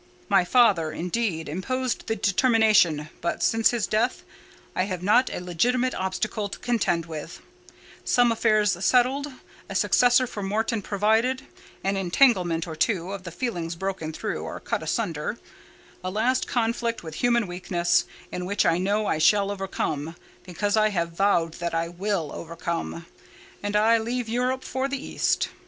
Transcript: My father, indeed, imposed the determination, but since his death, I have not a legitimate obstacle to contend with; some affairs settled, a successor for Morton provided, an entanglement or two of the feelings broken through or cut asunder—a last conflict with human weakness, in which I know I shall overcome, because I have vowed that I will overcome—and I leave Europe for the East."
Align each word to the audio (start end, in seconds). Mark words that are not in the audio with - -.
My 0.29 0.43
father, 0.43 0.91
indeed, 0.91 1.47
imposed 1.47 2.07
the 2.07 2.15
determination, 2.15 3.09
but 3.21 3.43
since 3.43 3.69
his 3.69 3.85
death, 3.85 4.23
I 4.75 4.85
have 4.85 5.03
not 5.03 5.29
a 5.29 5.39
legitimate 5.39 5.93
obstacle 5.93 6.49
to 6.49 6.57
contend 6.57 7.05
with; 7.05 7.39
some 8.03 8.31
affairs 8.31 8.83
settled, 8.83 9.31
a 9.69 9.75
successor 9.75 10.25
for 10.25 10.41
Morton 10.41 10.81
provided, 10.81 11.45
an 11.83 11.97
entanglement 11.97 12.65
or 12.67 12.75
two 12.75 13.11
of 13.11 13.25
the 13.25 13.31
feelings 13.31 13.75
broken 13.75 14.11
through 14.11 14.41
or 14.43 14.59
cut 14.59 14.81
asunder—a 14.81 16.09
last 16.09 16.47
conflict 16.47 17.03
with 17.03 17.13
human 17.21 17.45
weakness, 17.45 18.05
in 18.31 18.45
which 18.47 18.65
I 18.65 18.79
know 18.79 19.05
I 19.05 19.19
shall 19.19 19.51
overcome, 19.51 20.15
because 20.41 20.75
I 20.75 20.89
have 20.89 21.11
vowed 21.11 21.53
that 21.59 21.75
I 21.75 21.89
will 21.89 22.31
overcome—and 22.33 23.75
I 23.75 23.99
leave 23.99 24.27
Europe 24.27 24.63
for 24.63 24.87
the 24.87 24.97
East." 24.97 25.49